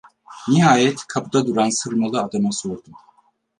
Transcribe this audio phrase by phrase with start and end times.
[0.47, 2.93] Nihayet kapıda duran sırmalı adama sordum.